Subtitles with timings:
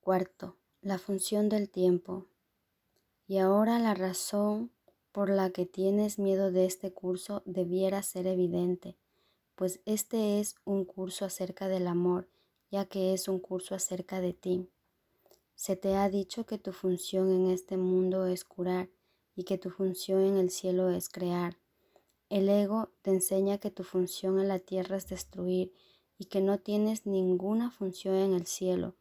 [0.00, 2.24] Cuarto, la función del tiempo.
[3.26, 4.72] Y ahora la razón
[5.12, 8.96] por la que tienes miedo de este curso debiera ser evidente,
[9.56, 12.30] pues este es un curso acerca del amor,
[12.70, 14.70] ya que es un curso acerca de ti.
[15.54, 18.88] Se te ha dicho que tu función en este mundo es curar
[19.36, 21.58] y que tu función en el cielo es crear.
[22.30, 25.74] El ego te enseña que tu función en la tierra es destruir
[26.16, 28.94] y que no tienes ninguna función en el cielo.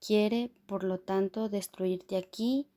[0.00, 2.68] Quiere, por lo tanto, destruirte aquí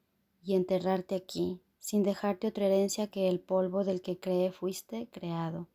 [0.44, 5.68] y enterrarte aquí, sin dejarte otra herencia que el polvo del que cree fuiste creado.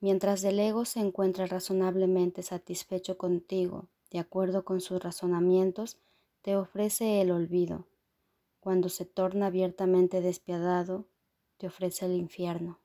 [0.00, 5.98] Mientras el ego se encuentra razonablemente satisfecho contigo, de acuerdo con sus razonamientos,
[6.42, 7.86] te ofrece el olvido.
[8.60, 11.06] Cuando se torna abiertamente despiadado,
[11.56, 12.78] te ofrece el infierno.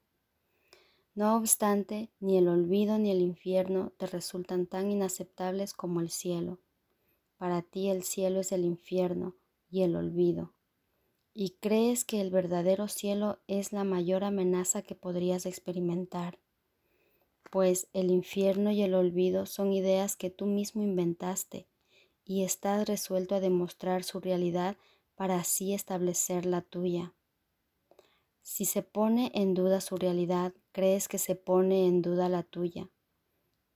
[1.16, 6.60] No obstante, ni el olvido ni el infierno te resultan tan inaceptables como el cielo.
[7.38, 9.36] Para ti el cielo es el infierno
[9.70, 10.54] y el olvido.
[11.34, 16.40] Y crees que el verdadero cielo es la mayor amenaza que podrías experimentar.
[17.52, 21.68] Pues el infierno y el olvido son ideas que tú mismo inventaste
[22.26, 24.76] y estás resuelto a demostrar su realidad
[25.16, 27.14] para así establecer la tuya.
[28.42, 32.90] Si se pone en duda su realidad, crees que se pone en duda la tuya,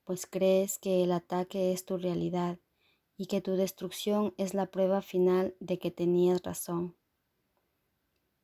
[0.03, 2.57] pues crees que el ataque es tu realidad
[3.21, 6.95] y que tu destrucción es la prueba final de que tenías razón.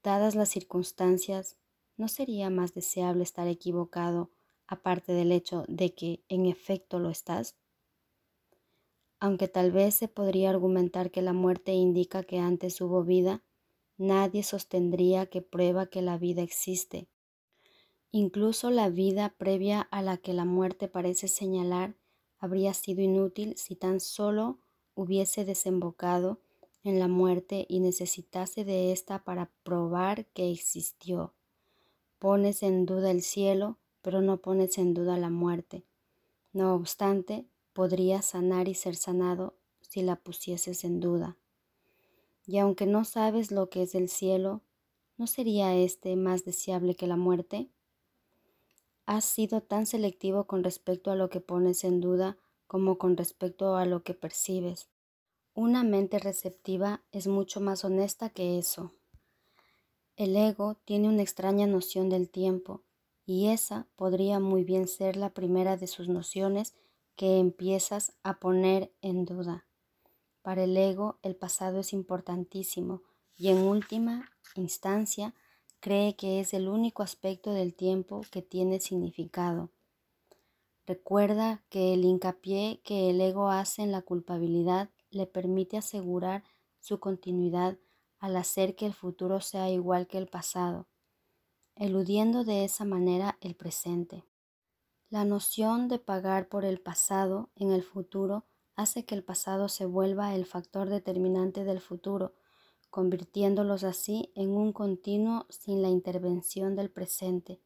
[0.03, 1.57] Dadas las circunstancias,
[1.95, 4.29] ¿no sería más deseable estar equivocado
[4.67, 7.57] aparte del hecho de que en efecto lo estás?
[9.19, 13.43] Aunque tal vez se podría argumentar que la muerte indica que antes hubo vida,
[13.97, 17.09] nadie sostendría que prueba que la vida existe.
[18.11, 21.97] Incluso la vida previa a la que la muerte parece señalar
[22.37, 24.59] habría sido inútil si tan solo
[24.97, 26.39] hubiese desembocado
[26.83, 31.33] en la muerte y necesitase de ésta para probar que existió.
[32.17, 35.83] Pones en duda el cielo, pero no pones en duda la muerte.
[36.51, 41.37] No obstante, podría sanar y ser sanado si la pusieses en duda.
[42.47, 44.61] Y aunque no sabes lo que es el cielo,
[45.17, 47.69] ¿no sería éste más deseable que la muerte?
[49.05, 53.75] Has sido tan selectivo con respecto a lo que pones en duda como con respecto
[53.75, 54.87] a lo que percibes.
[55.53, 58.91] Una mente receptiva es mucho más honesta que eso.
[60.15, 62.83] El ego tiene una extraña noción del tiempo,
[63.25, 66.75] y esa podría muy bien ser la primera de sus nociones
[67.15, 69.65] que empiezas a poner en duda.
[70.41, 73.01] Para el ego el pasado es importantísimo
[73.35, 75.33] y en última instancia
[75.81, 79.69] cree que es el único aspecto del tiempo que tiene significado.
[80.87, 86.45] Recuerda que el hincapié que el ego hace en la culpabilidad le permite asegurar
[86.79, 87.77] su continuidad
[88.19, 90.87] al hacer que el futuro sea igual que el pasado,
[91.75, 94.23] eludiendo de esa manera el presente.
[95.09, 98.45] La noción de pagar por el pasado en el futuro
[98.77, 102.33] hace que el pasado se vuelva el factor determinante del futuro,
[102.89, 107.59] convirtiéndolos así en un continuo sin la intervención del presente,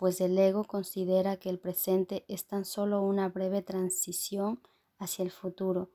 [0.00, 4.58] pues el ego considera que el presente es tan solo una breve transición
[4.96, 5.90] hacia el futuro,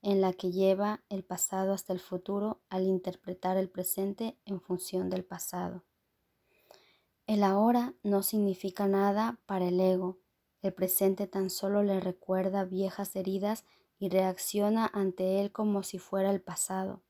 [0.00, 5.10] en la que lleva el pasado hasta el futuro al interpretar el presente en función
[5.10, 5.84] del pasado.
[7.26, 10.16] El ahora no significa nada para el ego.
[10.62, 13.66] El presente tan solo le recuerda viejas heridas
[13.98, 17.02] y reacciona ante él como si fuera el pasado.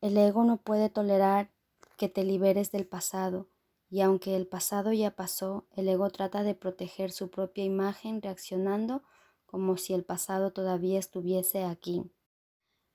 [0.00, 1.50] El ego no puede tolerar
[1.96, 3.48] que te liberes del pasado,
[3.88, 9.02] y aunque el pasado ya pasó, el ego trata de proteger su propia imagen reaccionando
[9.46, 12.10] como si el pasado todavía estuviese aquí.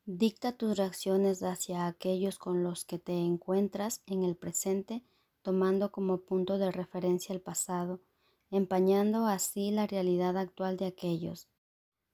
[0.06, 5.03] Dicta tus reacciones hacia aquellos con los que te encuentras en el presente
[5.41, 8.01] tomando como punto de referencia el pasado,
[8.50, 11.47] empañando así la realidad actual de aquellos.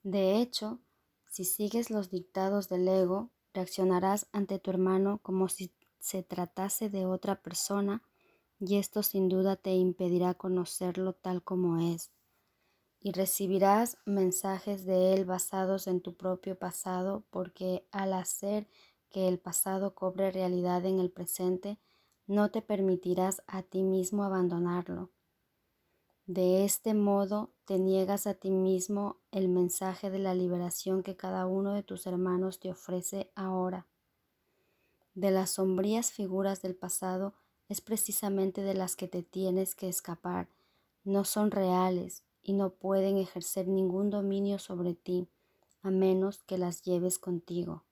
[0.03, 0.79] De hecho,
[1.29, 7.05] si sigues los dictados del ego, reaccionarás ante tu hermano como si se tratase de
[7.05, 8.03] otra persona
[8.59, 12.11] y esto sin duda te impedirá conocerlo tal como es.
[12.99, 18.67] Y recibirás mensajes de él basados en tu propio pasado porque al hacer
[19.09, 21.79] que el pasado cobre realidad en el presente,
[22.25, 25.11] no te permitirás a ti mismo abandonarlo.
[26.25, 31.45] De este modo te niegas a ti mismo el mensaje de la liberación que cada
[31.45, 33.87] uno de tus hermanos te ofrece ahora.
[35.13, 37.33] De las sombrías figuras del pasado
[37.69, 40.47] es precisamente de las que te tienes que escapar.
[41.03, 45.27] No son reales y no pueden ejercer ningún dominio sobre ti,
[45.81, 47.83] a menos que las lleves contigo,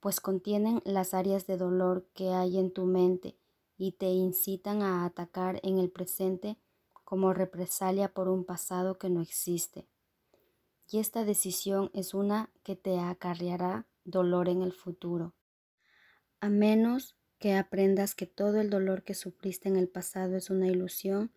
[0.00, 3.36] pues contienen las áreas de dolor que hay en tu mente
[3.76, 6.56] y te incitan a atacar en el presente
[7.04, 9.86] como represalia por un pasado que no existe.
[10.90, 15.34] Y esta decisión es una que te acarreará dolor en el futuro.
[16.40, 20.68] A menos que aprendas que todo el dolor que sufriste en el pasado es una
[20.68, 21.30] ilusión,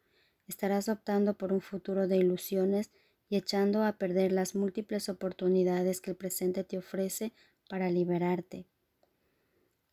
[0.47, 2.91] estarás optando por un futuro de ilusiones
[3.29, 7.33] y echando a perder las múltiples oportunidades que el presente te ofrece
[7.69, 8.65] para liberarte.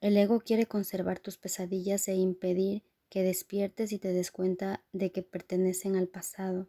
[0.01, 5.13] El ego quiere conservar tus pesadillas e impedir que despiertes y te des cuenta de
[5.13, 6.69] que pertenecen al pasado.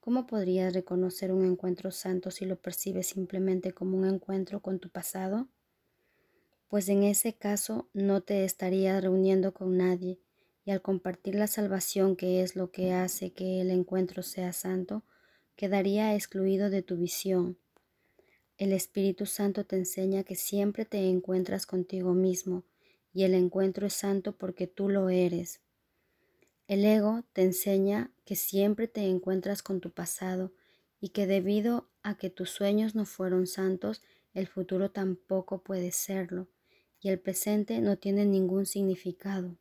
[0.00, 4.88] ¿Cómo podrías reconocer un encuentro santo si lo percibes simplemente como un encuentro con tu
[4.88, 5.48] pasado?
[6.68, 10.18] Pues en ese caso no te estarías reuniendo con nadie
[10.64, 15.04] y al compartir la salvación que es lo que hace que el encuentro sea santo,
[15.54, 17.56] quedaría excluido de tu visión.
[18.58, 22.64] El Espíritu Santo te enseña que siempre te encuentras contigo mismo
[23.12, 25.60] y el encuentro es santo porque tú lo eres.
[26.66, 30.52] El ego te enseña que siempre te encuentras con tu pasado
[31.00, 34.02] y que debido a que tus sueños no fueron santos,
[34.34, 36.48] el futuro tampoco puede serlo
[37.00, 39.58] y el presente no tiene ningún significado.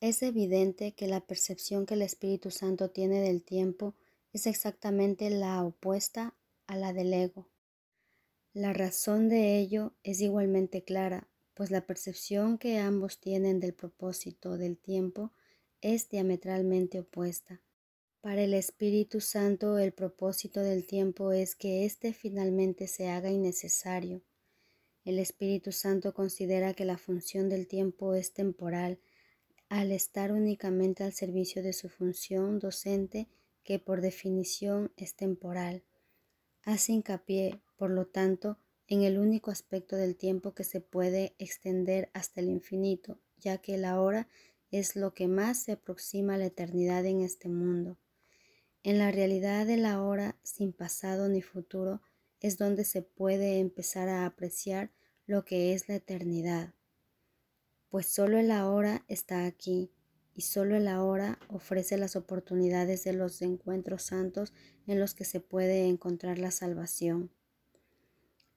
[0.00, 3.94] Es evidente que la percepción que el Espíritu Santo tiene del tiempo
[4.32, 6.34] es exactamente la opuesta
[6.66, 7.48] a la del ego.
[8.52, 14.56] La razón de ello es igualmente clara, pues la percepción que ambos tienen del propósito
[14.58, 15.32] del tiempo
[15.80, 17.60] es diametralmente opuesta.
[18.20, 24.22] Para el Espíritu Santo el propósito del tiempo es que éste finalmente se haga innecesario.
[25.04, 29.00] El Espíritu Santo considera que la función del tiempo es temporal
[29.68, 33.26] al estar únicamente al servicio de su función docente
[33.64, 35.82] que por definición es temporal.
[36.62, 42.10] Hace hincapié, por lo tanto, en el único aspecto del tiempo que se puede extender
[42.12, 44.28] hasta el infinito, ya que la hora
[44.70, 47.98] es lo que más se aproxima a la eternidad en este mundo.
[48.84, 52.02] En la realidad de la hora, sin pasado ni futuro,
[52.42, 54.90] es donde se puede empezar a apreciar
[55.26, 56.74] lo que es la eternidad.
[57.88, 59.90] Pues solo el ahora está aquí
[60.34, 64.52] y solo el ahora ofrece las oportunidades de los encuentros santos
[64.86, 67.30] en los que se puede encontrar la salvación.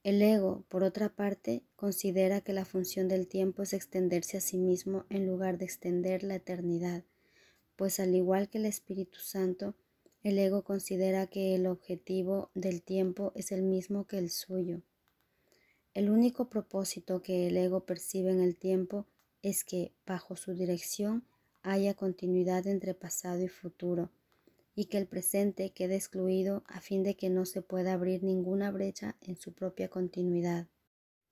[0.04, 4.58] El ego, por otra parte, considera que la función del tiempo es extenderse a sí
[4.58, 7.04] mismo en lugar de extender la eternidad,
[7.76, 9.76] pues al igual que el Espíritu Santo,
[10.26, 14.82] el ego considera que el objetivo del tiempo es el mismo que el suyo.
[15.94, 19.06] El único propósito que el ego percibe en el tiempo
[19.44, 21.28] es que, bajo su dirección,
[21.62, 24.10] haya continuidad entre pasado y futuro,
[24.74, 28.72] y que el presente quede excluido a fin de que no se pueda abrir ninguna
[28.72, 30.66] brecha en su propia continuidad.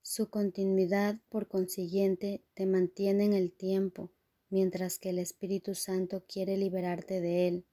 [0.03, 4.11] Su continuidad, por consiguiente, te mantiene en el tiempo,
[4.51, 7.65] mientras que el Espíritu Santo quiere liberarte de él.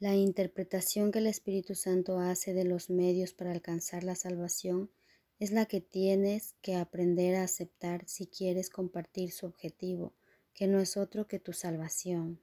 [0.00, 4.92] La interpretación que el Espíritu Santo hace de los medios para alcanzar la salvación
[5.40, 10.14] es la que tienes que aprender a aceptar si quieres compartir su objetivo,
[10.54, 12.40] que no es otro que tu salvación.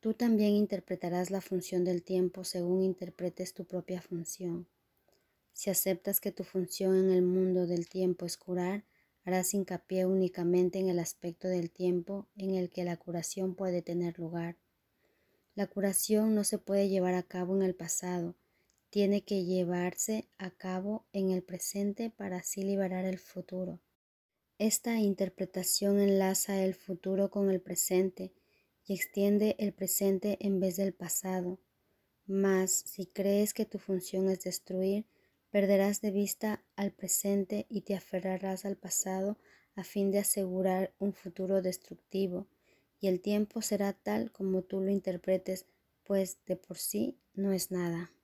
[0.00, 4.66] Tú también interpretarás la función del tiempo según interpretes tu propia función.
[5.52, 8.84] Si aceptas que tu función en el mundo del tiempo es curar,
[9.22, 14.18] harás hincapié únicamente en el aspecto del tiempo en el que la curación puede tener
[14.18, 14.56] lugar.
[15.56, 18.36] La curación no se puede llevar a cabo en el pasado,
[18.90, 23.80] tiene que llevarse a cabo en el presente para así liberar el futuro.
[24.58, 28.34] Esta interpretación enlaza el futuro con el presente
[28.84, 31.58] y extiende el presente en vez del pasado.
[32.26, 35.06] Mas si crees que tu función es destruir,
[35.48, 39.38] perderás de vista al presente y te aferrarás al pasado
[39.74, 42.46] a fin de asegurar un futuro destructivo,
[43.00, 45.66] y el tiempo será tal como tú lo interpretes,
[46.04, 48.15] pues de por sí no es nada.